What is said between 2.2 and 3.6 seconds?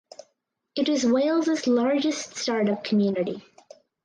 startup community.